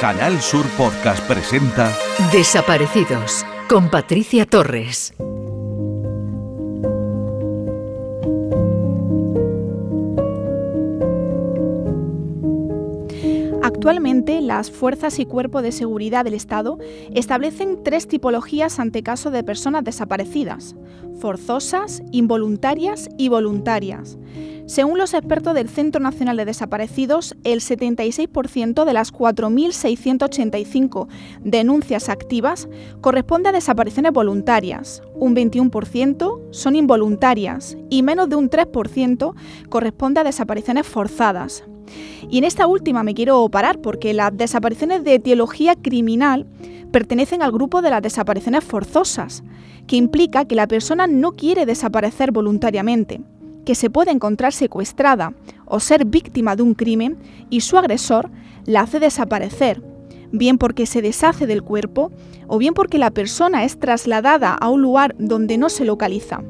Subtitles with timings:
[0.00, 1.90] Canal Sur Podcast presenta
[2.30, 5.14] Desaparecidos con Patricia Torres.
[13.62, 16.76] Actualmente, las fuerzas y cuerpos de seguridad del Estado
[17.14, 20.76] establecen tres tipologías ante caso de personas desaparecidas,
[21.20, 24.18] forzosas, involuntarias y voluntarias.
[24.66, 31.06] Según los expertos del Centro Nacional de Desaparecidos, el 76% de las 4.685
[31.40, 32.68] denuncias activas
[33.00, 39.34] corresponde a desapariciones voluntarias, un 21% son involuntarias y menos de un 3%
[39.68, 41.62] corresponde a desapariciones forzadas.
[42.28, 46.44] Y en esta última me quiero parar porque las desapariciones de etiología criminal
[46.90, 49.44] pertenecen al grupo de las desapariciones forzosas,
[49.86, 53.20] que implica que la persona no quiere desaparecer voluntariamente
[53.66, 55.34] que se puede encontrar secuestrada
[55.66, 57.18] o ser víctima de un crimen
[57.50, 58.30] y su agresor
[58.64, 59.82] la hace desaparecer,
[60.32, 62.10] bien porque se deshace del cuerpo
[62.46, 66.42] o bien porque la persona es trasladada a un lugar donde no se localiza.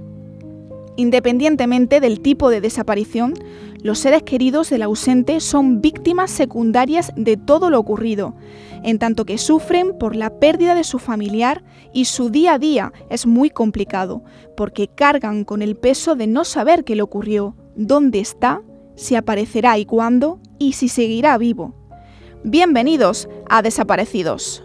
[0.96, 3.34] Independientemente del tipo de desaparición,
[3.82, 8.34] los seres queridos del ausente son víctimas secundarias de todo lo ocurrido,
[8.82, 12.92] en tanto que sufren por la pérdida de su familiar y su día a día
[13.10, 14.24] es muy complicado,
[14.56, 18.62] porque cargan con el peso de no saber qué le ocurrió, dónde está,
[18.96, 21.74] si aparecerá y cuándo, y si seguirá vivo.
[22.42, 24.64] Bienvenidos a Desaparecidos.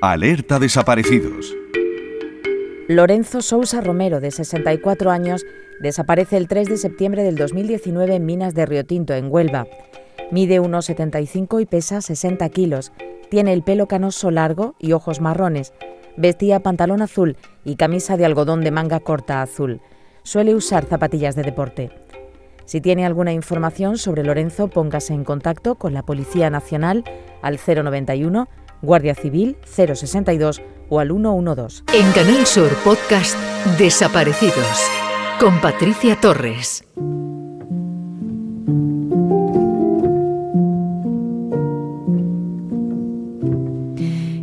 [0.00, 1.54] Alerta Desaparecidos.
[2.88, 5.46] Lorenzo Sousa Romero, de 64 años,
[5.80, 9.66] desaparece el 3 de septiembre del 2019 en Minas de Río Tinto, en Huelva.
[10.30, 12.92] Mide 1,75 y pesa 60 kilos.
[13.30, 15.72] Tiene el pelo canoso largo y ojos marrones.
[16.18, 19.80] Vestía pantalón azul y camisa de algodón de manga corta azul.
[20.22, 21.90] Suele usar zapatillas de deporte.
[22.66, 27.04] Si tiene alguna información sobre Lorenzo, póngase en contacto con la Policía Nacional
[27.40, 28.46] al 091,
[28.82, 31.84] Guardia Civil 062 o al 112.
[31.92, 33.36] En Canal Sur Podcast
[33.78, 34.90] Desaparecidos
[35.40, 36.84] con Patricia Torres.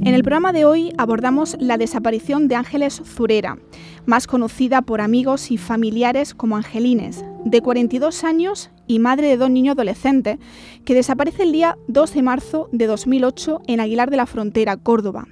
[0.04, 3.58] En el programa de hoy abordamos la desaparición de Ángeles Zurera,
[4.06, 9.50] más conocida por amigos y familiares como Angelines, de 42 años y madre de dos
[9.50, 10.40] niños adolescentes,
[10.84, 15.28] que desaparece el día 2 de marzo de 2008 en Aguilar de la Frontera, Córdoba.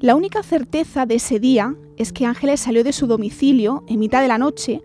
[0.00, 4.22] La única certeza de ese día es que Ángeles salió de su domicilio en mitad
[4.22, 4.80] de la noche,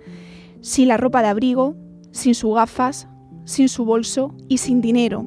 [0.60, 1.74] sin la ropa de abrigo,
[2.12, 3.08] sin sus gafas,
[3.46, 5.26] sin su bolso y sin dinero.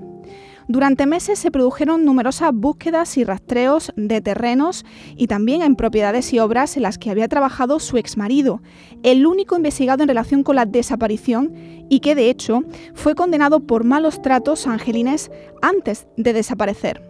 [0.69, 4.85] Durante meses se produjeron numerosas búsquedas y rastreos de terrenos
[5.17, 8.61] y también en propiedades y obras en las que había trabajado su exmarido,
[9.03, 11.55] el único investigado en relación con la desaparición
[11.89, 12.63] y que de hecho
[12.93, 15.31] fue condenado por malos tratos a Angelines
[15.63, 17.03] antes de desaparecer.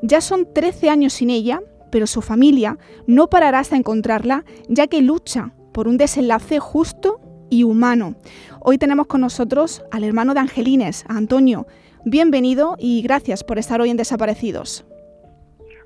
[0.00, 1.60] Ya son 13 años sin ella,
[1.90, 7.20] pero su familia no parará hasta encontrarla, ya que lucha por un desenlace justo
[7.50, 8.14] y humano.
[8.60, 11.66] Hoy tenemos con nosotros al hermano de Angelines, Antonio.
[12.04, 14.86] Bienvenido y gracias por estar hoy en Desaparecidos.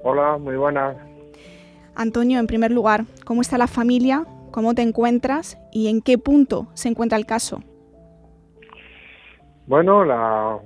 [0.02, 0.96] Hola, muy buenas.
[1.94, 4.26] Antonio, en primer lugar, ¿cómo está la familia?
[4.50, 5.58] ¿Cómo te encuentras?
[5.72, 7.62] ¿Y en qué punto se encuentra el caso?
[9.66, 10.58] Bueno, la,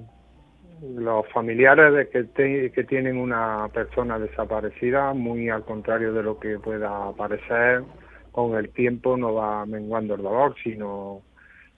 [0.97, 6.59] los familiares de que, que tienen una persona desaparecida, muy al contrario de lo que
[6.59, 7.83] pueda parecer,
[8.33, 11.22] con el tiempo no va menguando el dolor, sino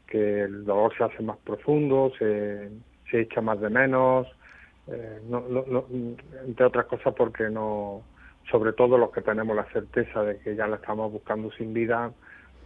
[0.07, 2.71] que el dolor se hace más profundo, se,
[3.11, 4.27] se echa más de menos,
[4.89, 5.85] eh, no, no,
[6.47, 8.03] entre otras cosas porque no,
[8.51, 12.13] sobre todo los que tenemos la certeza de que ya la estamos buscando sin vida,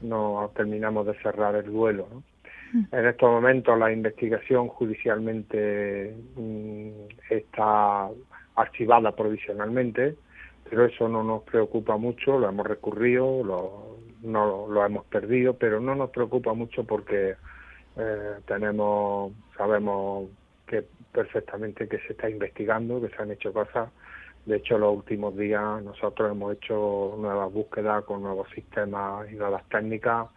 [0.03, 2.09] no terminamos de cerrar el duelo.
[2.12, 2.22] ¿no?
[2.73, 6.91] En estos momentos la investigación judicialmente mm,
[7.29, 8.09] está
[8.55, 10.15] archivada provisionalmente,
[10.69, 15.81] pero eso no nos preocupa mucho, lo hemos recurrido, lo, no lo hemos perdido, pero
[15.81, 17.35] no nos preocupa mucho porque
[17.97, 20.29] eh, tenemos, sabemos
[20.67, 23.91] que perfectamente que se está investigando, que se han hecho cosas.
[24.47, 29.69] De hecho, los últimos días nosotros hemos hecho nuevas búsquedas con nuevos sistemas y nuevas
[29.69, 30.28] técnicas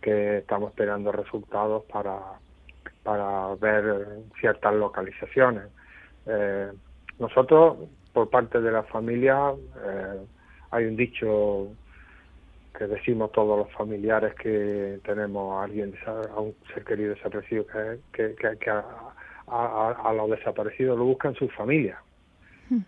[0.00, 2.18] que estamos esperando resultados para,
[3.02, 4.06] para ver
[4.40, 5.64] ciertas localizaciones.
[6.26, 6.72] Eh,
[7.18, 7.78] nosotros,
[8.12, 9.52] por parte de la familia,
[9.84, 10.26] eh,
[10.70, 11.68] hay un dicho
[12.76, 17.64] que decimos todos los familiares que tenemos a alguien, a un ser querido desaparecido
[18.12, 18.36] que,
[18.68, 21.98] a, a, los desaparecidos lo buscan sus familias.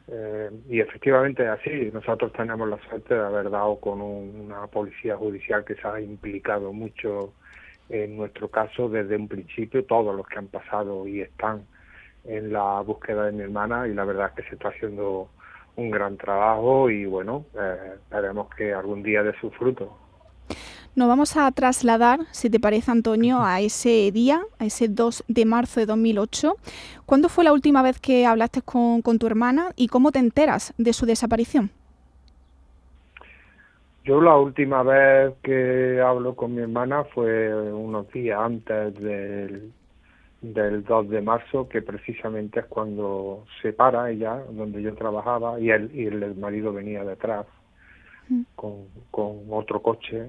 [0.09, 1.91] Eh, y efectivamente es así.
[1.93, 6.73] Nosotros tenemos la suerte de haber dado con una policía judicial que se ha implicado
[6.73, 7.33] mucho
[7.89, 11.67] en nuestro caso desde un principio, todos los que han pasado y están
[12.25, 15.31] en la búsqueda de mi hermana y la verdad es que se está haciendo
[15.77, 19.97] un gran trabajo y bueno, eh, esperemos que algún día dé su fruto.
[20.95, 25.45] Nos vamos a trasladar, si te parece, Antonio, a ese día, a ese 2 de
[25.45, 26.57] marzo de 2008.
[27.07, 30.75] ¿Cuándo fue la última vez que hablaste con, con tu hermana y cómo te enteras
[30.77, 31.71] de su desaparición?
[34.05, 39.71] Yo la última vez que hablo con mi hermana fue unos días antes del,
[40.41, 45.71] del 2 de marzo, que precisamente es cuando se para ella, donde yo trabajaba, y,
[45.71, 47.47] él, y el marido venía detrás
[48.31, 48.43] mm.
[48.57, 50.29] con, con otro coche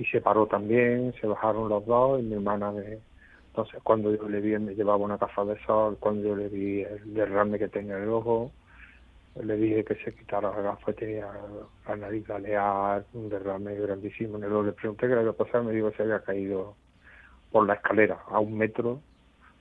[0.00, 2.98] y se paró también, se bajaron los dos y mi hermana me...
[3.48, 6.80] Entonces cuando yo le vi, me llevaba una caja de sol, cuando yo le vi
[6.80, 8.50] el derrame que tenía en el ojo,
[9.42, 11.28] le dije que se quitara la gafas, tenía
[11.86, 14.62] la nariz galear, un derrame grandísimo en el ojo.
[14.62, 16.76] Le pregunté qué le había pasado, me dijo que se había caído
[17.52, 19.00] por la escalera a un metro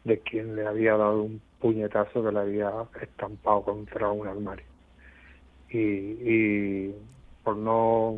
[0.06, 2.71] de quien le había dado un puñetazo que le había
[3.01, 4.65] estampado contra un armario.
[5.69, 6.95] Y, y
[7.44, 8.15] por no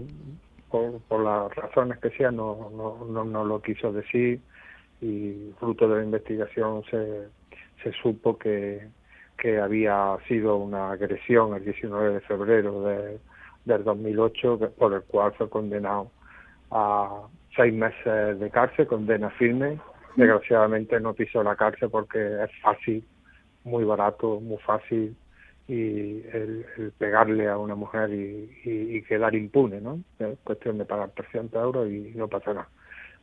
[0.71, 4.39] por, las razones que sean, no, no, no, lo quiso decir
[5.01, 7.27] y fruto de la investigación se,
[7.83, 8.87] se supo que,
[9.37, 13.19] que había sido una agresión el 19 de febrero de,
[13.65, 16.11] del 2008 por el cual fue condenado
[16.71, 17.23] a
[17.55, 19.79] seis meses de cárcel, condena firme.
[20.15, 23.03] Desgraciadamente no pisó la cárcel porque es fácil,
[23.63, 25.15] muy barato, muy fácil
[25.71, 26.65] y el,
[26.97, 30.01] pegarle a una mujer y, quedar impune, ¿no?
[30.19, 32.69] Es cuestión de pagar 300 euros y no pasa nada.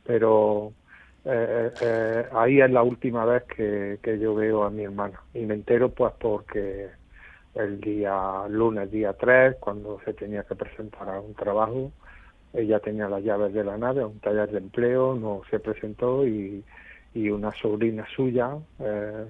[0.03, 0.73] Pero
[1.25, 5.53] eh, eh, ahí es la última vez que, yo veo a mi hermana y me
[5.53, 6.89] entero pues porque
[7.53, 11.91] el día lunes, día 3, cuando se tenía que presentar a un trabajo,
[12.53, 16.63] ella tenía las llaves de la nave, un taller de empleo, no se presentó y,
[17.13, 19.25] una sobrina suya, eh,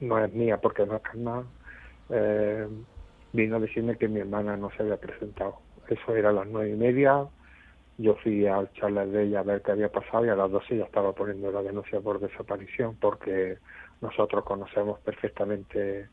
[0.00, 1.44] no es mía porque no es nada,
[2.10, 2.66] eh,
[3.32, 5.56] vino a decirme que mi hermana no se había presentado.
[5.88, 7.26] Eso era a las nueve y media.
[7.98, 10.76] Yo fui al charlar de ella a ver qué había pasado y a las doce
[10.76, 13.58] ya estaba poniendo la denuncia por desaparición porque
[14.00, 16.08] nosotros conocemos perfectamente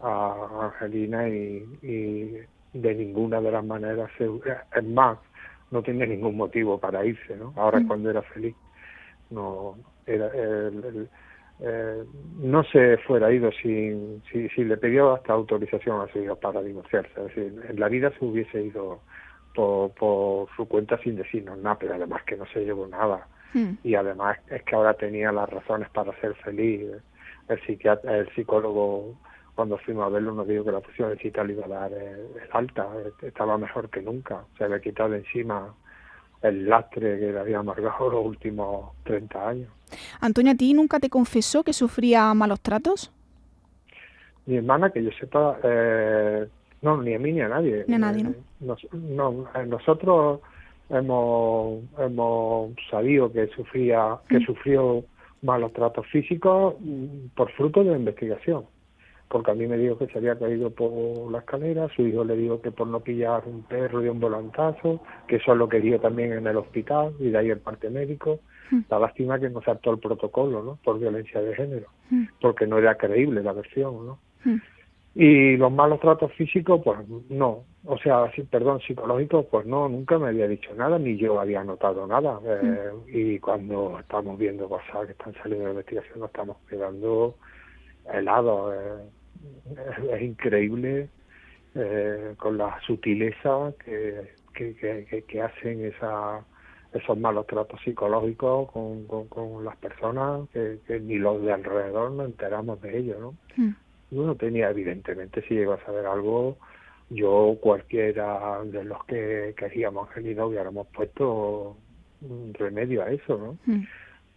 [0.00, 2.40] a Angelina y,
[2.72, 5.18] de ninguna de las maneras, es más,
[5.70, 7.52] no tiene ningún motivo para irse, ¿no?
[7.56, 7.86] Ahora mm.
[7.86, 8.56] cuando era feliz,
[9.30, 9.76] no
[10.06, 11.08] era el,
[11.62, 12.04] eh,
[12.38, 16.62] no se fuera ido sin, si, si le pidió hasta autorización a su hija para
[16.62, 17.12] divorciarse.
[17.16, 19.00] Es decir, en la vida se hubiese ido
[19.54, 23.26] por, por su cuenta sin decirnos nada, pero además que no se llevó nada.
[23.52, 23.74] Hmm.
[23.82, 26.88] Y además es que ahora tenía las razones para ser feliz.
[27.48, 29.18] El, psiquiatra, el psicólogo,
[29.54, 31.92] cuando fuimos a verlo, nos dijo que la función de cita le iba a dar
[31.92, 32.88] eh, alta,
[33.22, 34.44] estaba mejor que nunca.
[34.56, 35.74] Se había quitado de encima
[36.42, 39.68] el lastre que le había amargado los últimos 30 años.
[40.20, 43.12] Antonio, ¿a ti nunca te confesó que sufría malos tratos?
[44.46, 46.46] Mi hermana, que yo sepa, eh,
[46.82, 47.84] no, ni a mí ni a nadie.
[47.86, 48.74] Ni a nadie, ¿no?
[48.74, 50.40] Eh, no, eh, nosotros
[50.88, 54.46] hemos, hemos sabido que sufría, que mm.
[54.46, 55.04] sufrió
[55.42, 58.64] malos tratos físicos mm, por fruto de la investigación
[59.30, 62.36] porque a mí me dijo que se había caído por la escalera, su hijo le
[62.36, 66.32] dijo que por no pillar un perro y un volantazo, que eso lo quería también
[66.32, 68.40] en el hospital y de ahí el parte médico.
[68.72, 68.80] Hmm.
[68.90, 70.78] La lástima que no se actuó el protocolo, ¿no?
[70.82, 72.24] Por violencia de género, hmm.
[72.40, 74.18] porque no era creíble la versión, ¿no?
[74.44, 74.58] Hmm.
[75.14, 77.62] Y los malos tratos físicos, pues no.
[77.84, 82.04] O sea, perdón, psicológicos, pues no, nunca me había dicho nada, ni yo había notado
[82.04, 82.40] nada.
[82.44, 87.36] Eh, y cuando estamos viendo cosas que están saliendo de investigación, nos estamos quedando
[88.12, 88.74] helados.
[88.74, 89.19] Eh,
[90.12, 91.08] es, increíble
[91.74, 96.44] eh, con la sutileza que, que, que, hacen esa,
[96.92, 102.80] esos malos tratos psicológicos con, con, las personas que, ni los de alrededor nos enteramos
[102.82, 103.34] de ello, ¿no?
[103.56, 103.74] Mm.
[104.12, 106.56] Uno tenía, evidentemente, si llegó a saber algo,
[107.10, 111.76] yo cualquiera de los que queríamos Angelina hubiéramos puesto
[112.22, 113.58] un remedio a eso, ¿no?
[113.72, 113.84] Mm.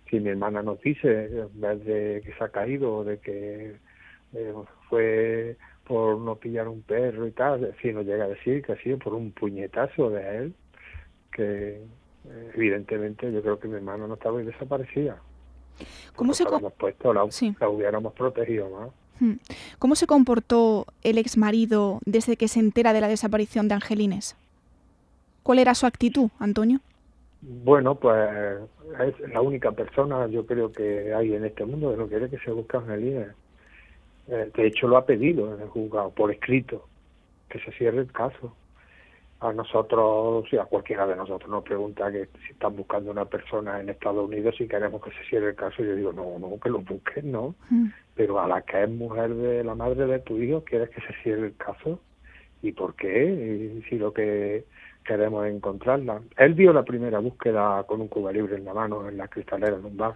[0.10, 3.76] Si mi hermana nos dice, en vez de que se ha caído de que
[4.34, 4.54] eh,
[4.94, 5.58] fue
[5.88, 9.00] por no pillar un perro y tal, si no llega a decir que ha sido
[9.00, 10.54] por un puñetazo de él,
[11.32, 11.82] que
[12.26, 15.18] eh, evidentemente yo creo que mi hermano no estaba desaparecida.
[16.16, 17.28] ¿Cómo se puesto, la,
[17.60, 18.90] la, hubiéramos protegido más.
[19.20, 19.38] Hmm.
[19.80, 24.38] ¿Cómo se comportó el ex marido desde que se entera de la desaparición de Angelines?
[25.42, 26.80] ¿Cuál era su actitud, Antonio?
[27.42, 28.60] Bueno, pues
[29.00, 32.38] es la única persona, yo creo que hay en este mundo que no quiere que
[32.38, 33.30] se busque Angelines.
[34.28, 36.88] Eh, de hecho, lo ha pedido en el juzgado, por escrito,
[37.50, 38.56] que se cierre el caso.
[39.40, 43.82] a nosotros, y a cualquiera de nosotros nos pregunta que si están buscando una persona
[43.82, 46.70] en Estados Unidos y queremos que se cierre el caso, yo digo, no, no, que
[46.70, 47.54] lo busquen, no.
[47.70, 47.88] Mm.
[48.16, 51.14] Pero a la que es mujer de la madre de tu hijo, ¿quieres que se
[51.22, 52.00] cierre el caso?
[52.62, 53.26] ¿Y por qué?
[53.26, 54.64] Y si lo que
[55.04, 56.22] queremos es encontrarla.
[56.38, 59.76] Él vio la primera búsqueda con un cuba libre en la mano, en la cristalera,
[59.76, 60.16] en un bar,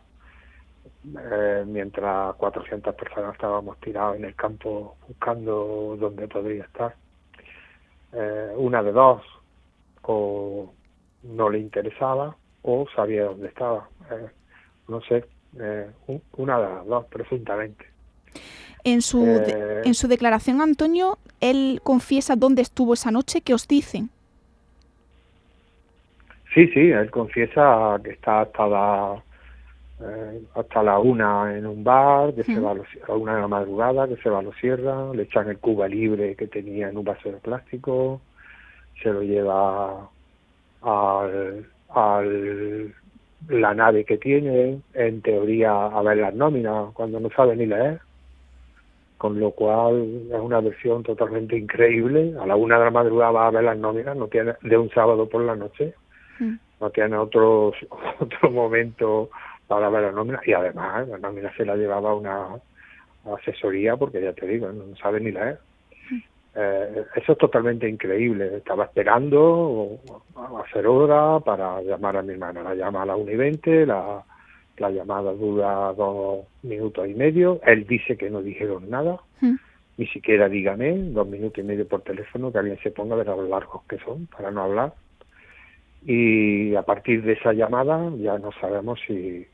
[1.20, 6.96] eh, mientras 400 personas estábamos tirados en el campo buscando dónde podría estar
[8.14, 9.22] eh, una de dos,
[10.04, 10.74] o
[11.24, 13.90] no le interesaba o sabía dónde estaba.
[14.12, 14.28] Eh,
[14.88, 15.26] no sé,
[16.38, 17.86] una de las dos, presuntamente.
[18.84, 23.42] En su, en su declaración, Antonio, él confiesa dónde estuvo esa noche.
[23.42, 24.10] ¿Qué os dicen?
[26.54, 29.24] Sí, sí, él confiesa que está hasta la
[30.00, 33.42] eh, hasta la una en un bar, que se va a, los- a una de
[33.42, 36.90] la madrugada, que se va a lo cierra, le echan el cuba libre que tenía
[36.90, 38.22] en un vaso de plástico,
[39.02, 40.10] se lo lleva
[40.82, 42.96] al, al
[43.48, 48.00] la nave que tiene, en teoría a ver las nóminas, cuando no sabe ni leer,
[49.18, 52.36] con lo cual es una versión totalmente increíble.
[52.40, 54.90] A la una de la madrugada va a ver las nóminas, no tiene de un
[54.92, 55.94] sábado por la noche,
[56.40, 56.54] Mm.
[56.82, 57.72] no tiene otro,
[58.20, 59.32] otro momento
[59.68, 62.48] para ver la nómina y además la nómina se la llevaba una
[63.36, 65.60] asesoría porque ya te digo, no sabe ni leer.
[66.56, 68.58] Eh, eso es totalmente increíble.
[68.58, 70.00] Estaba esperando
[70.36, 72.64] a hacer hora para llamar a mi hermana.
[72.64, 74.24] La llama a las 1 y 20, la,
[74.78, 77.60] la llamada dura dos minutos y medio.
[77.64, 79.56] Él dice que no dijeron nada, Mm.
[79.98, 83.28] ni siquiera dígame, dos minutos y medio por teléfono, que alguien se ponga a ver
[83.28, 84.94] los largos que son para no hablar.
[86.06, 89.46] Y a partir de esa llamada ya no sabemos si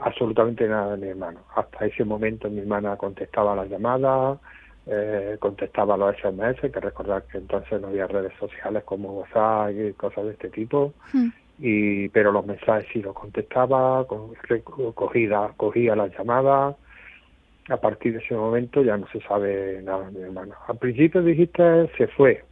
[0.00, 1.40] absolutamente nada de mi hermano.
[1.54, 4.38] Hasta ese momento mi hermana contestaba las llamadas,
[4.86, 9.92] eh, contestaba los SMS, que recordar que entonces no había redes sociales como WhatsApp y
[9.94, 11.28] cosas de este tipo, Mm.
[11.58, 14.06] y pero los mensajes sí los contestaba,
[14.94, 16.76] cogía, cogía las llamadas.
[17.70, 20.54] A partir de ese momento ya no se sabe nada de mi hermana.
[20.68, 22.44] Al principio dijiste se fue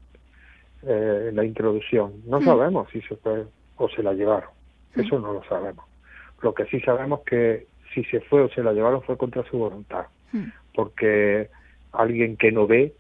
[0.85, 2.13] eh, la introducción.
[2.27, 2.45] No Mm.
[2.45, 3.45] sabemos si se fue
[3.77, 4.51] o se la llevaron.
[4.97, 5.85] Eso no lo sabemos.
[6.43, 9.59] Lo que sí sabemos que si se fue o se la llevaron fue contra su
[9.59, 10.07] voluntad.
[10.33, 10.49] Mm.
[10.75, 11.49] Porque
[11.93, 12.93] alguien que no ve,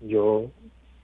[0.00, 0.46] yo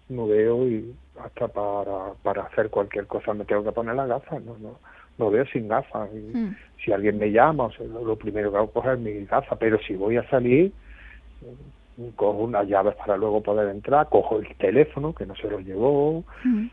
[0.08, 4.42] no veo y hasta para, para hacer cualquier cosa me tengo que poner las gafas,
[4.42, 4.78] no, no,
[5.18, 6.08] no veo sin gafas.
[6.14, 6.56] Y Mm.
[6.84, 9.56] Si alguien me llama, o sea, lo, lo primero que hago es coger mis gafas,
[9.60, 10.72] pero si voy a salir,
[12.16, 16.24] cojo unas llaves para luego poder entrar, cojo el teléfono que no se lo llevó,
[16.44, 16.66] Mm.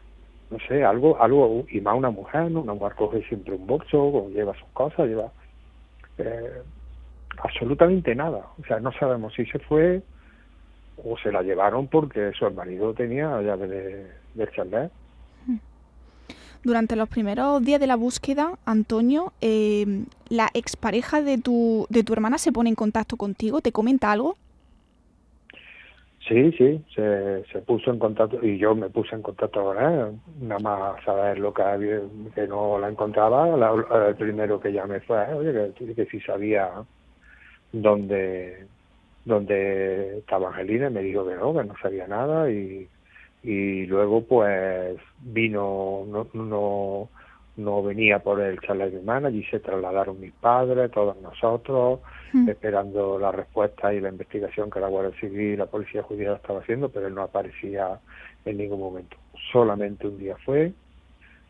[0.50, 2.62] No sé, algo, algo, y más una mujer, ¿no?
[2.62, 5.32] Una mujer coge siempre un bolso, o lleva sus cosas, lleva
[6.18, 6.62] eh,
[7.38, 8.48] absolutamente nada.
[8.60, 10.02] O sea, no sabemos si se fue
[11.04, 14.92] o se la llevaron porque su marido tenía la llave de, del chalet.
[16.62, 22.12] Durante los primeros días de la búsqueda, Antonio, eh, la expareja de tu, de tu
[22.12, 24.36] hermana se pone en contacto contigo, ¿te comenta algo?
[26.30, 30.20] Sí, sí, se, se puso en contacto y yo me puse en contacto con él,
[30.40, 32.02] nada más saber lo que había,
[32.36, 36.72] que no la encontraba, la- el primero que llamé fue, oye, que, que si sabía
[37.72, 38.68] dónde,
[39.26, 42.88] dónde estaba Angelina, y me dijo que no, que no sabía nada y,
[43.44, 47.10] y luego pues vino, no, no,
[47.56, 52.50] no venía por el chalet de hermana, allí se trasladaron mis padres, todos nosotros, Mm.
[52.50, 56.60] esperando la respuesta y la investigación que la Guardia Civil y la Policía Judicial estaba
[56.60, 58.00] haciendo, pero él no aparecía
[58.46, 59.18] en ningún momento.
[59.52, 60.74] Solamente un día fue,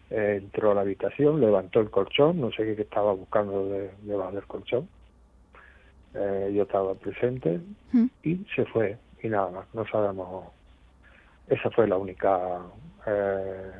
[0.10, 4.32] eh, entró a la habitación, levantó el colchón, no sé qué estaba buscando de- debajo
[4.32, 4.90] del colchón.
[6.14, 7.60] Eh, yo estaba presente
[7.92, 8.06] Mm.
[8.24, 10.46] y se fue y nada más, no sabemos.
[11.48, 12.62] Esa fue la única
[13.06, 13.72] eh,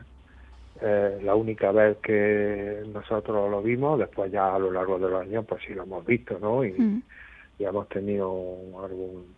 [0.82, 5.22] eh, la única vez que nosotros lo vimos, después ya a lo largo de los
[5.22, 6.64] años pues sí lo hemos visto, ¿no?
[6.64, 7.02] Y, Mm.
[7.60, 8.30] y hemos tenido
[8.84, 9.36] algún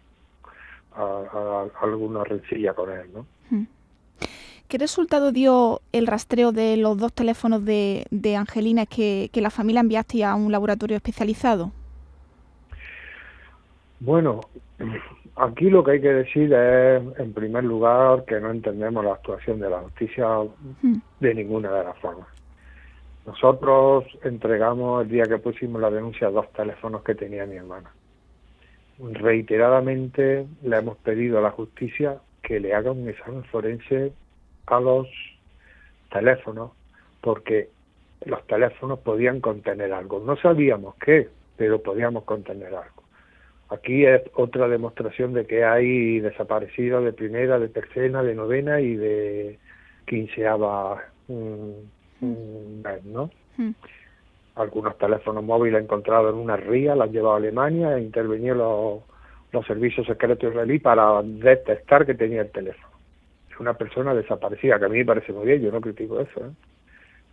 [0.93, 1.23] a-
[1.73, 3.25] a- alguna rencilla con él, ¿no?
[4.67, 9.49] ¿Qué resultado dio el rastreo de los dos teléfonos de, de Angelina que, que la
[9.49, 11.71] familia enviaste a un laboratorio especializado?
[13.99, 14.41] Bueno,
[15.35, 19.59] aquí lo que hay que decir es, en primer lugar, que no entendemos la actuación
[19.59, 20.27] de la justicia
[20.81, 20.97] Mm.
[21.19, 22.27] de ninguna de las formas.
[23.25, 27.91] Nosotros entregamos el día que pusimos la denuncia dos teléfonos que tenía mi hermana.
[28.99, 34.11] Reiteradamente le hemos pedido a la justicia que le haga un examen forense
[34.65, 35.07] a los
[36.11, 36.71] teléfonos
[37.21, 37.69] porque
[38.25, 40.19] los teléfonos podían contener algo.
[40.19, 43.00] No sabíamos qué, pero podíamos contener algo.
[43.71, 48.95] Aquí es otra demostración de que hay desaparecidos de primera, de tercera, de novena y
[48.97, 49.59] de
[50.05, 53.31] quinceava mm, vez, ¿no?
[53.55, 53.71] Mm.
[54.55, 59.03] Algunos teléfonos móviles encontrados en una ría, los han llevado a Alemania e intervenido los,
[59.53, 62.93] los servicios secretos israelíes para detectar que tenía el teléfono.
[63.49, 66.45] Es una persona desaparecida, que a mí me parece muy bien, yo no critico eso,
[66.45, 66.51] ¿eh?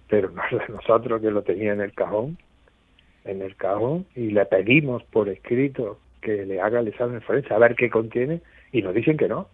[0.09, 2.39] pero no es de nosotros que lo tenía en el cajón,
[3.25, 7.59] en el cajón, y le pedimos por escrito que le haga el examen forense a
[7.59, 8.41] ver qué contiene,
[8.73, 9.49] y nos dicen que no.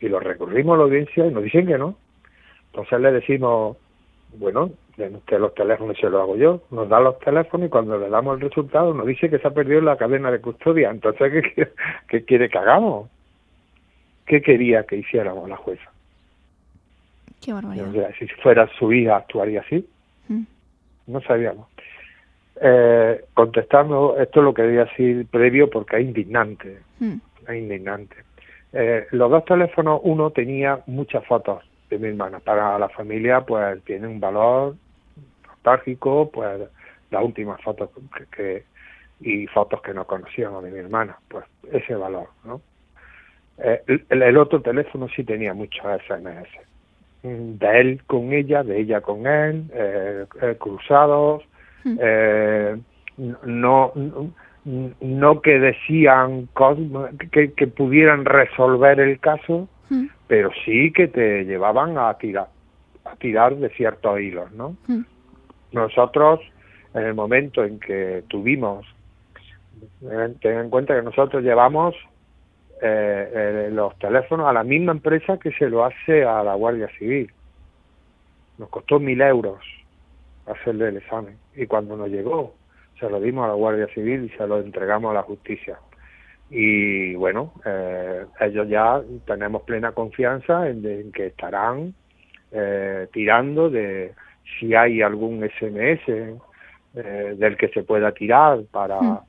[0.00, 1.96] Y lo recurrimos a la audiencia y nos dicen que no.
[2.72, 3.76] Entonces le decimos,
[4.38, 4.70] bueno,
[5.26, 8.36] que los teléfonos se lo hago yo, nos da los teléfonos y cuando le damos
[8.36, 10.90] el resultado nos dice que se ha perdido la cadena de custodia.
[10.90, 11.68] Entonces, ¿qué,
[12.08, 13.08] qué quiere que hagamos?
[14.26, 15.90] ¿Qué quería que hiciéramos la jueza?
[17.40, 18.12] Qué barbaridad.
[18.18, 19.86] si fuera su hija, actuaría así.
[20.28, 20.42] Mm.
[21.06, 21.68] No sabíamos.
[22.62, 26.80] Eh, contestando, esto lo quería decir previo porque es indignante.
[26.98, 27.16] Mm.
[27.48, 28.16] Es indignante.
[28.74, 32.38] Eh, los dos teléfonos, uno tenía muchas fotos de mi hermana.
[32.40, 34.76] Para la familia, pues tiene un valor
[35.46, 36.60] nostálgico, pues
[37.10, 38.64] las últimas fotos que, que,
[39.20, 42.60] y fotos que no conocíamos de mi hermana, pues ese valor, ¿no?
[43.56, 46.48] Eh, el, el, otro teléfono sí tenía muchos SMS,
[47.22, 50.26] de él con ella, de ella con él, eh,
[50.58, 51.49] cruzados, Mm.
[51.84, 52.76] Eh,
[53.16, 53.92] no,
[54.64, 56.48] no que decían
[57.32, 60.06] que, que pudieran resolver el caso, Mm.
[60.28, 62.48] pero sí que te llevaban a tirar
[63.04, 64.76] a tirar de ciertos hilos, ¿no?
[64.86, 65.00] Mm.
[65.72, 66.40] Nosotros,
[66.94, 68.86] en el momento en que tuvimos,
[70.00, 71.94] ten en cuenta que nosotros llevamos
[72.82, 76.88] eh, eh, los teléfonos a la misma empresa que se lo hace a la Guardia
[76.98, 77.32] Civil.
[78.58, 79.58] Nos costó mil euros
[80.46, 82.54] hacerle el examen y cuando nos llegó
[82.98, 85.78] se lo dimos a la Guardia Civil y se lo entregamos a la justicia
[86.50, 91.94] y bueno, eh, ellos ya tenemos plena confianza en, de, en que estarán
[92.50, 94.12] eh, tirando de
[94.58, 99.22] si hay algún SMS eh, del que se pueda tirar para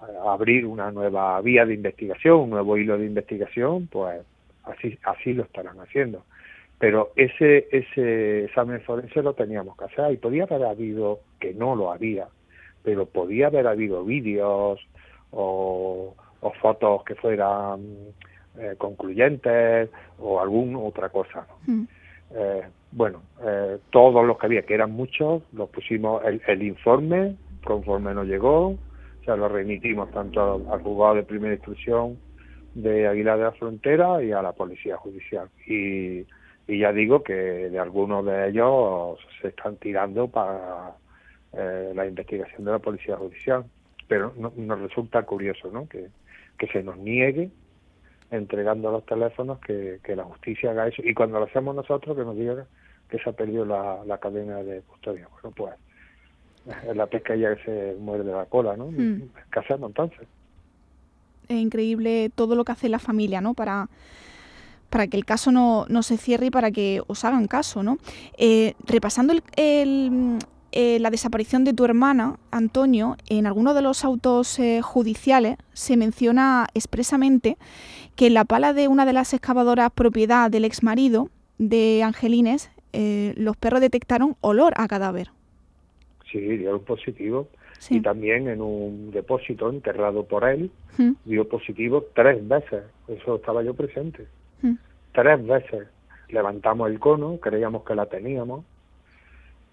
[0.00, 0.28] Mm.
[0.28, 4.20] abrir una nueva vía de investigación, un nuevo hilo de investigación, pues
[4.64, 6.24] así así lo estarán haciendo.
[6.78, 11.74] Pero ese ese examen forense lo teníamos que hacer y podía haber habido que no
[11.74, 12.28] lo había,
[12.84, 14.80] pero podía haber habido vídeos
[15.30, 17.80] o o fotos que fueran
[18.58, 21.46] eh, concluyentes o alguna otra cosa.
[21.66, 21.74] ¿no?
[21.74, 21.88] Mm.
[22.34, 22.62] Eh,
[22.92, 28.14] bueno, eh, todos los que había, que eran muchos, los pusimos el, el informe, conforme
[28.14, 28.76] nos llegó,
[29.24, 32.18] se lo remitimos tanto al, al juzgado de primera instrucción
[32.74, 35.48] de Aguilar de la Frontera y a la Policía Judicial.
[35.66, 36.24] Y,
[36.68, 40.92] y ya digo que de algunos de ellos se están tirando para
[41.54, 43.64] eh, la investigación de la Policía Judicial.
[44.06, 45.88] Pero no, nos resulta curioso, ¿no?
[45.88, 46.08] Que,
[46.58, 47.50] que se nos niegue
[48.30, 52.24] entregando los teléfonos que, que la justicia haga eso y cuando lo hacemos nosotros que
[52.24, 52.66] nos diga
[53.08, 55.74] que se ha perdido la, la cadena de custodia bueno pues
[56.86, 59.30] es la pescadilla que se muerde la cola no Mm.
[59.50, 60.28] ¿qué hacemos entonces?
[61.48, 63.54] Es increíble todo lo que hace la familia, ¿no?
[63.54, 63.88] Para,
[64.90, 67.98] para que el caso no, no se cierre y para que os hagan caso, ¿no?
[68.36, 70.38] Eh, repasando el, el,
[70.72, 75.96] eh, la desaparición de tu hermana, Antonio, en alguno de los autos eh, judiciales se
[75.96, 77.56] menciona expresamente
[78.16, 83.34] que en la pala de una de las excavadoras propiedad del exmarido de Angelines, eh,
[83.36, 85.30] los perros detectaron olor a cadáver.
[86.30, 87.48] Sí, dio positivo
[87.78, 87.98] Sí.
[87.98, 93.62] y también en un depósito enterrado por él Mm, dio positivo tres veces, eso estaba
[93.62, 94.26] yo presente,
[95.12, 95.88] tres veces.
[96.28, 98.64] Levantamos el cono, creíamos que la teníamos,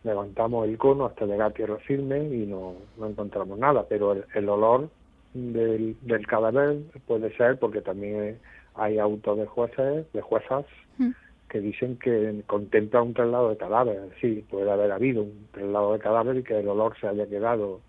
[0.04, 4.26] levantamos el cono hasta llegar a tierra firme y no, no encontramos nada, pero el,
[4.34, 4.90] el olor
[5.34, 8.40] del, del cadáver puede ser porque también
[8.76, 10.66] hay autos de jueces, de juezas
[10.98, 11.12] mm.
[11.50, 16.00] que dicen que contempla un traslado de cadáver, sí, puede haber habido un traslado de
[16.00, 17.82] cadáver y que el olor se haya quedado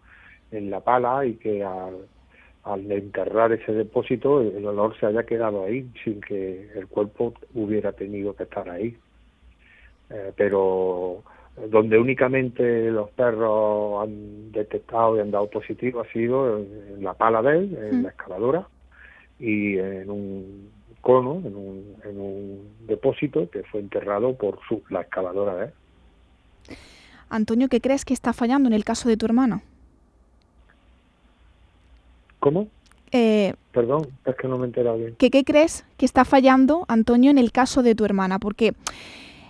[0.50, 2.06] en la pala y que al,
[2.66, 7.92] al enterrar ese depósito el olor se haya quedado ahí sin que el cuerpo hubiera
[7.92, 8.96] tenido que estar ahí.
[10.10, 11.22] Eh, pero
[11.70, 17.40] donde únicamente los perros han detectado y han dado positivo ha sido en la pala
[17.40, 18.02] de él, en Mm.
[18.02, 18.68] la excavadora
[19.38, 25.02] y en un cono, en un, en un depósito que fue enterrado por su, la
[25.02, 25.72] excavadora de él.
[27.30, 29.62] Antonio, ¿qué crees que está fallando en el caso de tu hermana?
[32.46, 32.68] ¿Cómo?
[33.10, 35.16] Eh, Perdón, es que no me he enterado bien.
[35.18, 38.72] qué crees que está fallando, Antonio, en el caso de tu hermana, porque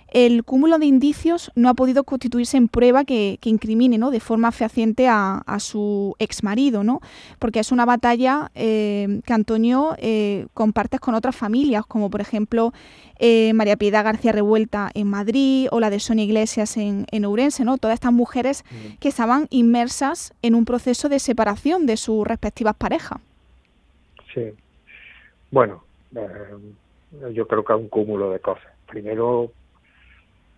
[0.09, 4.11] el cúmulo de indicios no ha podido constituirse en prueba que, incrimine ¿no?
[4.11, 7.01] de forma fehaciente a, su ex marido, ¿no?
[7.39, 12.73] porque es una batalla eh, que Antonio eh, comparte con otras familias, como por ejemplo
[13.19, 17.65] eh, María Piedad García Revuelta en Madrid o la de Sonia Iglesias en, en Ourense,
[17.65, 17.77] ¿no?
[17.77, 18.63] todas estas mujeres
[18.99, 23.19] que estaban inmersas en un proceso de separación de sus respectivas parejas.
[24.33, 24.53] Sí,
[25.51, 25.83] bueno,
[27.33, 28.67] yo creo que es un cúmulo de cosas.
[28.87, 29.51] Primero,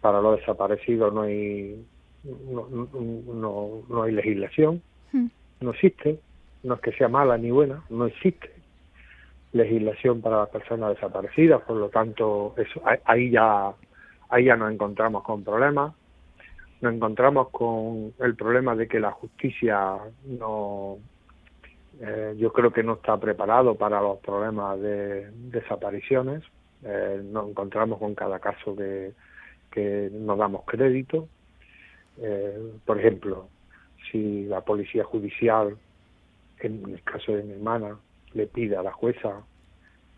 [0.02, 1.86] para los desaparecidos no hay
[2.24, 4.82] no, no, no hay legislación,
[5.14, 5.28] hmm.
[5.62, 6.20] no existe,
[6.64, 8.52] no es que sea mala ni buena, no existe
[9.52, 13.74] legislación para las personas desaparecidas, por lo tanto eso ahí ya
[14.30, 15.94] ahí ya nos encontramos con problemas,
[16.82, 20.98] nos encontramos con el problema de que la justicia no
[22.02, 26.44] eh, yo creo que no está preparado para los problemas de desapariciones,
[26.84, 29.14] eh, nos encontramos con cada caso que
[29.72, 31.28] que no damos crédito.
[32.22, 33.48] Eh, por ejemplo,
[34.12, 35.78] si la policía judicial,
[36.60, 37.98] en el caso de mi hermana,
[38.34, 39.44] le pide a la jueza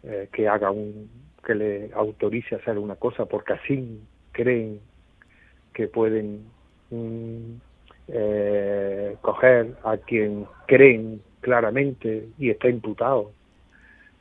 [0.03, 1.09] eh, que haga un
[1.45, 3.99] que le autorice a hacer una cosa porque así
[4.31, 4.79] creen
[5.73, 6.45] que pueden
[6.91, 7.53] mm,
[8.09, 13.31] eh, coger a quien creen claramente y está imputado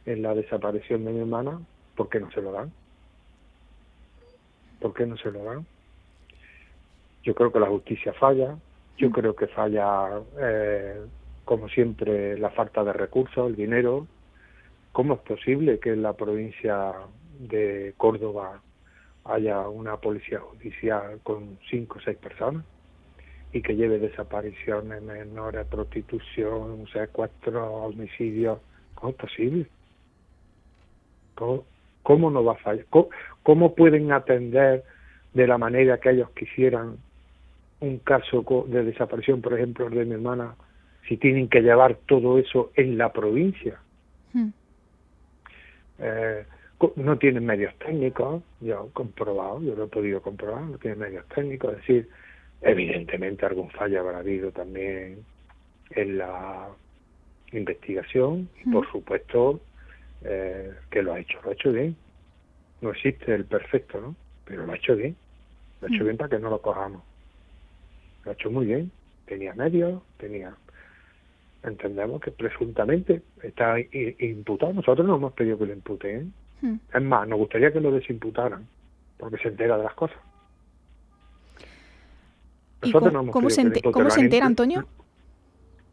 [0.06, 1.60] en la desaparición de mi hermana,
[1.94, 2.72] ¿por qué no se lo dan?
[4.80, 5.66] ¿Por qué no se lo dan?
[7.22, 8.56] Yo creo que la justicia falla,
[8.96, 9.12] yo mm.
[9.12, 11.00] creo que falla, eh,
[11.44, 14.06] como siempre, la falta de recursos, el dinero.
[14.92, 16.92] ¿Cómo es posible que en la provincia
[17.38, 18.60] de Córdoba
[19.24, 22.64] haya una policía judicial con cinco o seis personas
[23.52, 28.58] y que lleve desapariciones menores, prostitución, secuestro, homicidios?
[28.94, 29.66] ¿Cómo es posible?
[31.34, 31.64] ¿Cómo,
[32.02, 32.86] ¿Cómo no va a fallar?
[33.42, 34.84] ¿Cómo, pueden atender
[35.34, 36.96] de la manera que ellos quisieran
[37.80, 40.54] un caso de desaparición, por ejemplo, de mi hermana,
[41.08, 43.78] si tienen que llevar todo eso en la provincia?
[44.32, 44.50] Hmm.
[45.98, 46.44] Eh,
[46.96, 51.26] no tienen medios técnicos, yo he comprobado, yo lo he podido comprobar, no tienen medios
[51.28, 52.08] técnicos, es decir,
[52.62, 55.18] evidentemente algún fallo habrá habido también
[55.90, 56.68] en la
[57.52, 58.72] investigación, hmm.
[58.72, 59.60] por supuesto
[60.22, 61.96] eh, que lo ha hecho, lo ha hecho bien.
[62.80, 64.16] No existe el perfecto, ¿no?
[64.44, 65.16] Pero lo ha hecho bien.
[65.80, 66.06] Lo ha hecho mm.
[66.06, 67.02] bien para que no lo cojamos.
[68.24, 68.90] Lo ha hecho muy bien.
[69.26, 70.54] Tenía medios, tenía...
[71.62, 74.72] Entendemos que presuntamente está imputado.
[74.72, 76.32] Nosotros no hemos pedido que lo imputen.
[76.62, 76.76] Mm.
[76.94, 78.66] Es más, nos gustaría que lo desimputaran,
[79.18, 80.16] porque se entera de las cosas.
[83.30, 83.60] cómo, se,
[84.20, 84.86] entera, Antonio?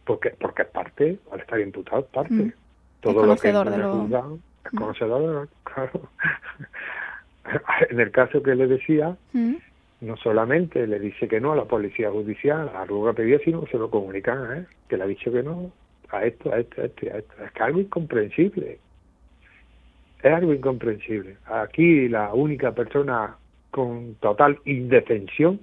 [0.05, 2.33] Porque, porque es parte, al estar imputado, es parte.
[2.33, 2.53] Mm
[3.01, 4.39] todo conocedor de lo...
[4.75, 6.09] conocedor, claro.
[7.89, 9.55] en el caso que le decía, mm.
[10.01, 13.71] no solamente le dice que no a la policía judicial, a Ruga pedía, sino que
[13.71, 14.65] se lo comunican, ¿eh?
[14.89, 15.71] que le ha dicho que no
[16.09, 17.43] a esto, a esto, a esto, a esto.
[17.43, 18.79] Es que algo incomprensible.
[20.21, 21.37] Es algo incomprensible.
[21.45, 23.35] Aquí la única persona
[23.71, 25.59] con total indefensión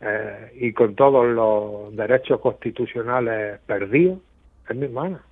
[0.00, 4.18] eh, y con todos los derechos constitucionales perdidos
[4.68, 5.22] es mi hermana.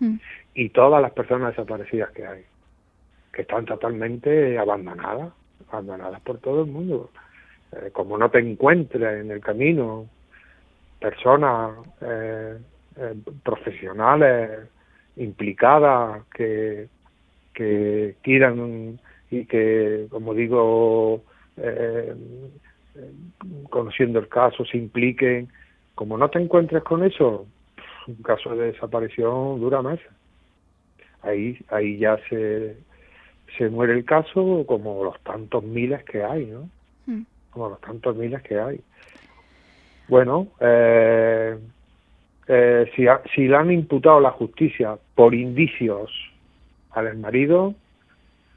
[0.00, 0.16] Mm.
[0.54, 2.44] y todas las personas desaparecidas que hay,
[3.32, 5.32] que están totalmente abandonadas,
[5.70, 7.10] abandonadas por todo el mundo.
[7.72, 10.06] Eh, como no te encuentres en el camino
[11.00, 12.58] personas eh,
[12.96, 14.68] eh, profesionales
[15.16, 16.88] implicadas que,
[17.52, 18.98] que quieran
[19.30, 21.22] y que, como digo,
[23.70, 25.48] conociendo el caso, se impliquen.
[25.94, 27.46] Como no te encuentres con eso,
[28.06, 30.06] un caso de desaparición dura meses.
[31.22, 32.76] Ahí, ahí ya se,
[33.56, 36.68] se muere el caso como los tantos miles que hay, ¿no?
[37.06, 37.22] Hmm.
[37.50, 38.80] Como los tantos miles que hay.
[40.08, 41.56] Bueno, eh,
[42.46, 46.10] eh, si, si le han imputado la justicia por indicios
[46.90, 47.74] al marido,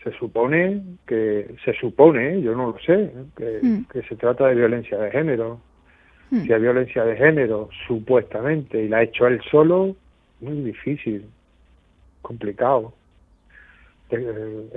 [0.03, 3.85] se supone que, se supone, yo no lo sé, que, hmm.
[3.85, 5.59] que se trata de violencia de género.
[6.29, 6.43] Hmm.
[6.43, 9.95] Si hay violencia de género, supuestamente, y la ha hecho él solo,
[10.41, 11.25] muy difícil,
[12.21, 12.93] complicado.
[14.09, 14.69] El,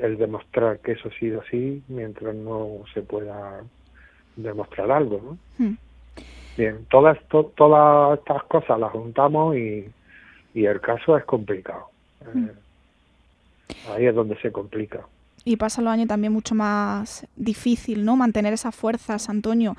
[0.00, 3.62] el, demostrar que eso ha sido así mientras no se pueda
[4.34, 5.38] demostrar algo.
[5.58, 5.64] ¿no?
[5.64, 5.76] Hmm.
[6.56, 9.88] Bien, todas, todas estas cosas las juntamos y,
[10.52, 11.86] y el caso es complicado.
[12.32, 12.46] Hmm.
[12.46, 15.06] Eh, ahí es donde se complica
[15.44, 18.16] y pasa los años también mucho más difícil, ¿no?
[18.16, 19.76] Mantener esas fuerzas, Antonio.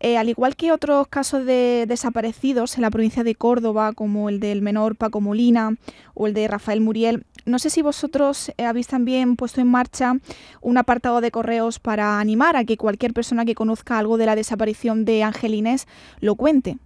[0.00, 4.40] Eh, al igual que otros casos de desaparecidos en la provincia de Córdoba, como el
[4.40, 5.76] del menor Paco Molina
[6.14, 10.14] o el de Rafael Muriel, no sé si vosotros eh, habéis también puesto en marcha
[10.60, 14.34] un apartado de correos para animar a que cualquier persona que conozca algo de la
[14.34, 15.86] desaparición de Angelines
[16.20, 16.78] lo cuente.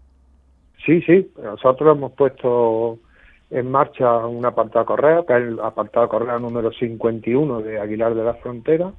[0.85, 2.99] Sí, sí, nosotros hemos puesto
[3.51, 7.81] en marcha un apartado de correo, que es el apartado de correo número 51 de
[7.81, 8.93] Aguilar de la Frontera.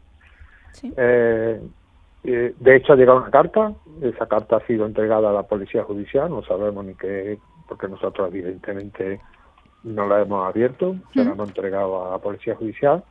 [0.84, 1.62] Eh,
[2.24, 5.84] eh, de hecho, ha llegado una carta, esa carta ha sido entregada a la Policía
[5.84, 9.20] Judicial, no sabemos ni qué, porque nosotros evidentemente
[9.84, 13.04] no la hemos abierto, se la hemos entregado a la Policía Judicial.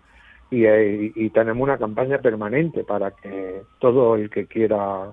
[0.49, 5.13] Y, y tenemos una campaña permanente para que todo el que quiera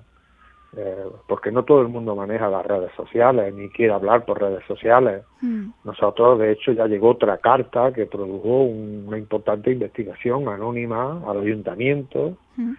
[0.76, 4.64] eh, porque no todo el mundo maneja las redes sociales ni quiere hablar por redes
[4.66, 5.22] sociales.
[5.40, 5.70] Mm.
[5.84, 12.36] Nosotros, de hecho, ya llegó otra carta que produjo una importante investigación anónima al ayuntamiento
[12.56, 12.72] mm.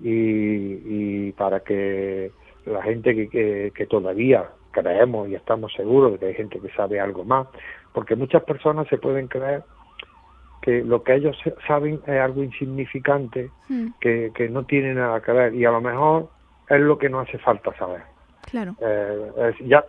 [0.00, 2.32] y, para que
[2.66, 7.00] la gente que, que, todavía creemos y estamos seguros de que hay gente que sabe
[7.00, 7.46] algo más,
[7.94, 9.62] porque muchas personas se pueden creer
[10.60, 13.86] que lo que ellos saben es algo insignificante, mm.
[14.00, 16.28] que, que no tiene nada que ver y a lo mejor
[16.76, 18.02] es lo que no hace falta saber.
[18.50, 18.74] Claro.
[18.80, 19.84] Eh, ya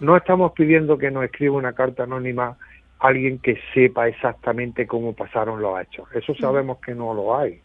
[0.00, 2.56] no, estamos pidiendo que nos escriba una carta anónima
[2.98, 6.08] alguien que sepa exactamente cómo pasaron los hechos.
[6.14, 6.36] Eso mm.
[6.36, 7.60] sabemos que no lo hay,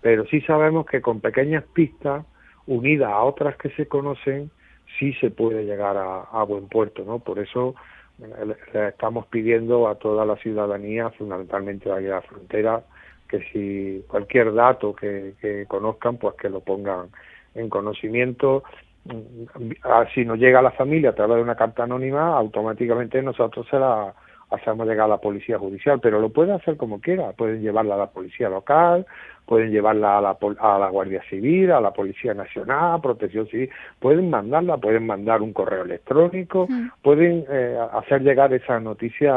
[0.00, 2.24] pero sí sabemos que con pequeñas pistas
[2.66, 4.50] unidas a otras que se conocen
[4.98, 7.18] sí se puede llegar a, buen puerto, ¿no?
[7.18, 7.74] Por eso
[8.22, 12.82] eh, le, estamos pidiendo a toda la ciudadanía, fundamentalmente de la frontera,
[13.28, 17.08] que si cualquier dato que, que conozcan, pues que lo pongan
[17.54, 18.62] en conocimiento,
[19.04, 19.72] mm,
[20.14, 23.78] si nos llega a la familia a través de una carta anónima, automáticamente nosotros se
[23.78, 24.14] la
[24.50, 27.98] hacemos llegar a la policía judicial, pero lo pueden hacer como quiera, pueden llevarla a
[27.98, 29.06] la policía local,
[29.46, 33.70] pueden llevarla a la, a la Guardia Civil, a la Policía Nacional, a Protección Civil,
[33.98, 36.68] pueden mandarla, pueden mandar un correo electrónico,
[37.02, 39.34] pueden eh, hacer llegar esa noticia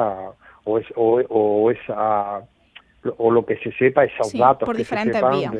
[0.64, 2.42] o, es, o, esa
[3.18, 5.54] o lo que se sepa, esos datos por que diferentes se vías.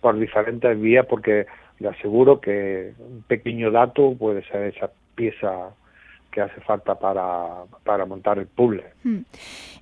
[0.00, 1.46] por diferentes vías, porque
[1.78, 5.70] le aseguro que un pequeño dato puede ser esa pieza
[6.30, 8.84] que hace falta para, para montar el puzzle.
[9.04, 9.20] Hmm.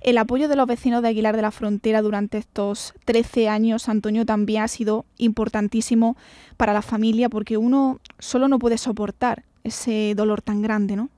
[0.01, 4.25] El apoyo de los vecinos de Aguilar de la Frontera durante estos 13 años, Antonio,
[4.25, 6.15] también ha sido importantísimo
[6.55, 11.09] para la familia porque uno solo no puede soportar ese dolor tan grande, ¿no?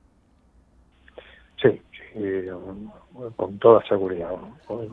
[1.62, 1.80] Sí,
[3.36, 4.30] con toda seguridad,
[4.66, 4.88] con,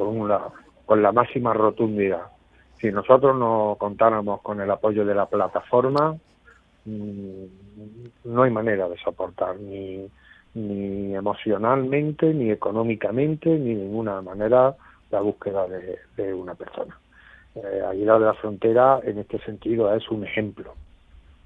[0.85, 2.34] con la máxima rotundidad
[2.79, 6.15] si nosotros no contáramos con el apoyo de la plataforma,
[6.85, 7.43] mm,
[8.25, 10.09] no hay manera de soportar ni,
[10.55, 14.75] ni emocionalmente, ni económicamente, ni de ninguna manera
[15.11, 16.97] la búsqueda de, una persona.
[17.55, 20.73] Eh, Aguilar de la Frontera, en este sentido, es un ejemplo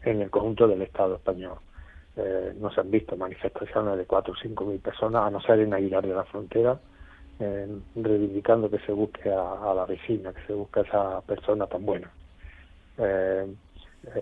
[0.04, 1.58] en el conjunto del Estado español.
[2.16, 5.60] Eh, no se han visto manifestaciones de cuatro o cinco mil personas, a no ser
[5.60, 6.80] en Aguilar de la Frontera,
[7.96, 12.12] reivindicando que se busque a, la vecina, que se busque a esa persona tan buena.
[12.98, 13.54] Eh,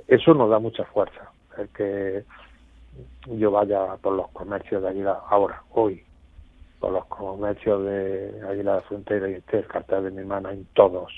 [0.08, 2.24] eso nos da mucha fuerza, el que
[3.28, 6.04] yo vaya por los comercios de Aguilar, ahora, hoy,
[6.80, 11.12] por los comercios de Aguilar de Frontera y esté el de mi hermana en todos,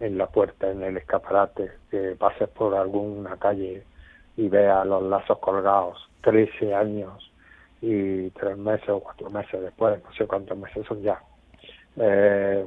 [0.00, 3.82] en la puerta, en el escaparate, que pases por alguna calle
[4.36, 7.32] y veas los lazos colgados, 13 años
[7.80, 11.20] y tres meses o cuatro meses después, no sé cuántos meses son ya,
[11.96, 12.64] eh,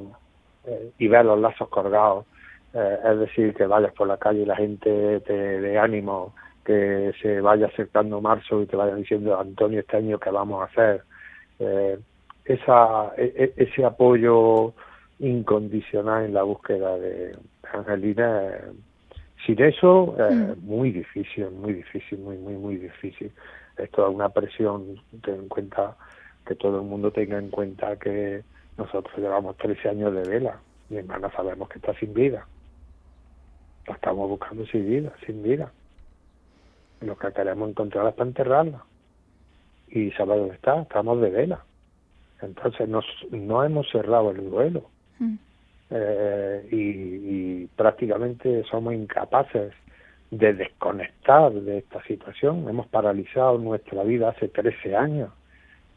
[0.65, 2.25] eh, y ver los lazos colgados,
[2.73, 7.11] eh, es decir, que vayas por la calle y la gente te de ánimo, que
[7.21, 11.03] se vaya acercando marzo y te vaya diciendo, Antonio, este año que vamos a hacer,
[12.45, 14.73] esa, e, e, ese apoyo
[15.19, 17.35] incondicional en la búsqueda de
[17.71, 18.51] Angelina,
[19.45, 20.65] sin eso, es mm.
[20.65, 23.31] muy difícil, muy difícil, muy, muy, muy difícil
[23.77, 25.95] es toda una presión, ten en cuenta
[26.45, 28.43] que todo el mundo tenga en cuenta que
[28.77, 30.59] nosotros llevamos 13 años de vela.
[30.89, 32.47] Mi hermana sabemos que está sin vida.
[33.87, 35.71] La estamos buscando sin vida, sin vida.
[37.01, 38.83] Lo que queremos encontrar es para enterrarla.
[39.87, 41.63] Y saber dónde está, estamos de vela.
[42.41, 44.89] Entonces nos, no hemos cerrado el duelo.
[45.19, 45.35] Mm.
[45.91, 49.73] Eh, y, y prácticamente somos incapaces
[50.31, 52.67] de desconectar de esta situación.
[52.67, 55.29] Hemos paralizado nuestra vida hace 13 años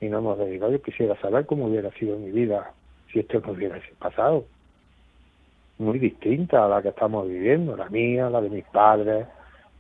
[0.00, 0.72] y no hemos dedicado.
[0.72, 2.72] Yo quisiera saber cómo hubiera sido mi vida
[3.12, 4.44] si esto no hubiera pasado.
[5.78, 9.26] Muy distinta a la que estamos viviendo, la mía, la de mis padres,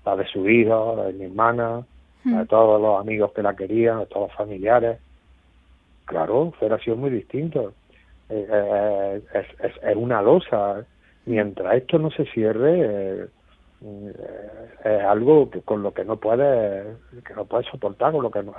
[0.04, 1.84] la de su hijo, la de mi hermana,
[2.24, 2.46] la de hmm.
[2.46, 4.98] todos los amigos que la querían, de todos los familiares.
[6.04, 7.72] Claro, hubiera sido muy distinto.
[8.28, 10.84] Eh, eh, es, es, es, una losa.
[11.26, 13.28] Mientras esto no se cierre, eh, eh,
[14.84, 18.42] es algo que con lo que no puede que no puede soportar con lo que
[18.42, 18.54] no,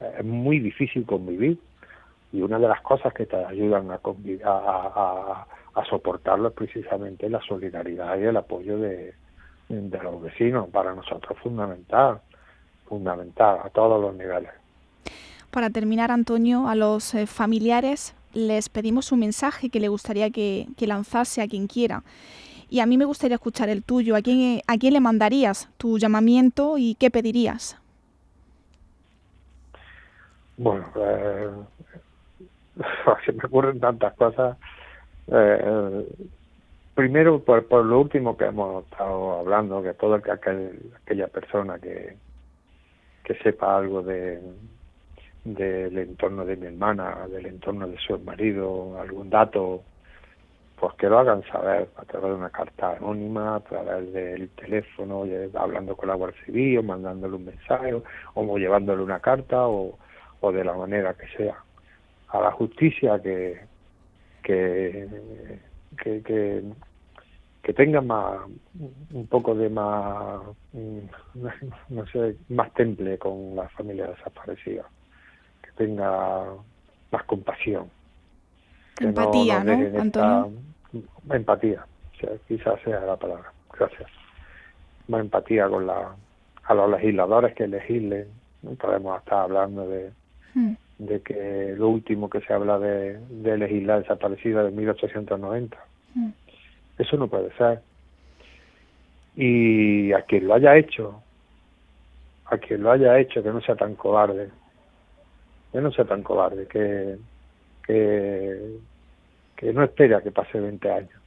[0.00, 1.58] es muy difícil convivir
[2.32, 4.00] y una de las cosas que te ayudan a,
[5.74, 9.14] a, soportarlo es precisamente la solidaridad y el apoyo de,
[9.68, 10.68] los vecinos.
[10.68, 12.20] Para nosotros fundamental,
[12.86, 14.50] fundamental a todos los niveles.
[15.50, 20.66] Para terminar, Antonio, a los eh, familiares les pedimos un mensaje que le gustaría que,
[20.80, 22.02] lanzase a quien quiera.
[22.70, 24.16] Y a mí me gustaría escuchar el tuyo.
[24.16, 27.80] ¿A quién, ¿A quién le mandarías tu llamamiento y qué pedirías?
[30.56, 31.50] Bueno, eh,
[33.26, 34.56] se me ocurren tantas cosas.
[35.28, 36.06] Eh,
[36.94, 42.16] primero, por, por, lo último que hemos estado hablando, que toda aquel, aquella persona que,
[43.24, 44.40] que sepa algo de
[45.44, 49.82] del entorno de mi hermana, del entorno de su marido, algún dato,
[50.80, 55.24] pues que lo hagan saber a través de una carta anónima, a través del teléfono,
[55.54, 58.00] hablando con la Guardia Civil, o mandándole un mensaje,
[58.34, 59.98] o llevándole una carta, o,
[60.40, 61.56] o de la manera que sea.
[62.28, 63.60] A la justicia que
[64.42, 65.08] que
[66.02, 66.62] que, que,
[67.62, 68.40] que tenga más
[69.12, 70.40] un poco de más
[70.72, 70.98] mm,
[71.88, 74.84] no sé más temple con la familia desaparecida.
[75.62, 76.44] Que tenga
[77.10, 77.90] más compasión.
[79.00, 80.67] Empatía no, Antonio
[81.30, 81.84] empatía
[82.46, 84.10] quizás sea la palabra gracias
[85.08, 86.14] más empatía con la
[86.64, 88.26] a los legisladores que legislen
[88.62, 90.10] no podemos estar hablando de
[90.54, 90.74] Hmm.
[90.98, 95.76] de que lo último que se habla de, de legislar desaparecida de 1890.
[96.14, 96.30] Hmm.
[96.98, 97.80] Eso no puede ser.
[99.36, 101.22] Y a quien lo haya hecho,
[102.46, 104.50] a quien lo haya hecho, que no sea tan cobarde,
[105.70, 107.16] que no sea tan cobarde, que,
[107.86, 108.78] que,
[109.58, 111.20] que no espere a que pase 20 años,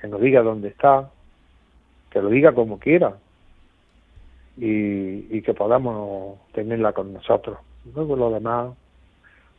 [0.00, 1.10] que nos diga dónde está,
[2.10, 3.18] que lo diga como quiera
[4.56, 7.58] y, y que podamos tenerla con nosotros.
[7.94, 8.74] Luego lo demás,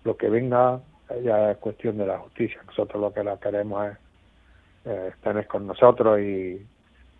[0.03, 0.81] lo que venga,
[1.23, 2.59] ya es cuestión de la justicia.
[2.65, 3.97] Nosotros lo que la queremos es
[4.85, 6.65] eh, tener con nosotros y,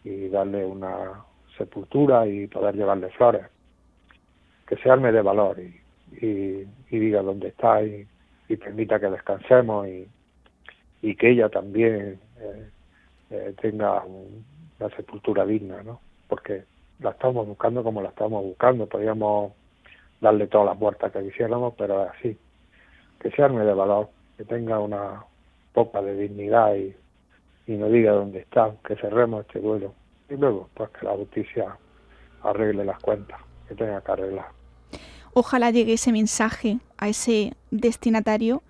[0.04, 1.24] y darle una
[1.56, 3.46] sepultura y poder llevarle flores.
[4.68, 5.80] Que se arme de valor y,
[6.20, 8.08] y, diga dónde está y,
[8.50, 10.08] y, permita que descansemos y,
[11.02, 12.70] y que ella también eh,
[13.30, 16.00] eh, tenga una sepultura digna, ¿no?
[16.28, 16.64] Porque
[17.00, 18.88] la estamos buscando como la estamos buscando.
[18.88, 19.54] Podríamos
[20.20, 22.38] darle todas las puertas que quisiéramos, pero así,
[23.20, 25.24] que se arme de valor, que tenga una
[25.74, 26.96] poca de dignidad y,
[27.68, 29.94] y no diga dónde está, que cerremos este vuelo.
[30.30, 31.78] Y luego, pues que la justicia
[32.44, 34.48] arregle las cuentas, que tenga que arreglar.
[35.34, 38.64] Ojalá llegue ese mensaje a ese destinatario.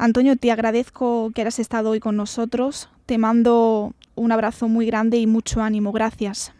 [0.00, 2.88] Antonio, te agradezco que hayas estado hoy con nosotros.
[3.04, 5.92] Te mando un abrazo muy grande y mucho ánimo.
[5.92, 6.54] Gracias.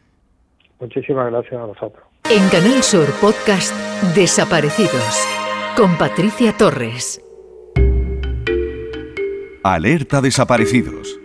[0.78, 2.04] Muchísimas gracias a vosotros.
[2.30, 3.74] En Canal Sur Podcast
[4.14, 5.26] Desaparecidos
[5.74, 7.24] con Patricia Torres.
[9.64, 11.18] Alerta desaparecidos.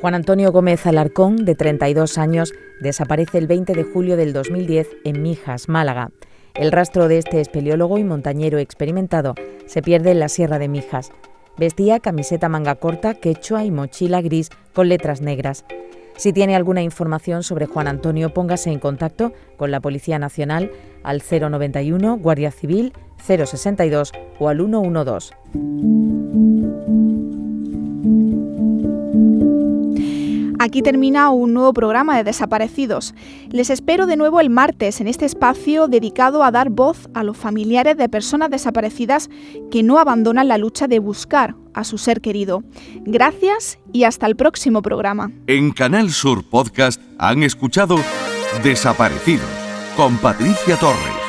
[0.00, 5.22] Juan Antonio Gómez Alarcón, de 32 años, desaparece el 20 de julio del 2010 en
[5.22, 6.10] Mijas, Málaga.
[6.54, 9.34] El rastro de este espeleólogo y montañero experimentado
[9.66, 11.10] se pierde en la Sierra de Mijas.
[11.56, 15.64] Vestía camiseta manga corta, quechua y mochila gris con letras negras.
[16.16, 20.70] Si tiene alguna información sobre Juan Antonio, póngase en contacto con la Policía Nacional
[21.02, 25.34] al 091 Guardia Civil 062 o al 112.
[30.58, 33.14] Aquí termina un nuevo programa de Desaparecidos.
[33.50, 37.36] Les espero de nuevo el martes en este espacio dedicado a dar voz a los
[37.36, 39.30] familiares de personas desaparecidas
[39.70, 42.62] que no abandonan la lucha de buscar a su ser querido.
[43.04, 45.32] Gracias y hasta el próximo programa.
[45.46, 47.96] En Canal Sur Podcast han escuchado
[48.62, 49.48] Desaparecidos
[49.96, 51.23] con Patricia Torres.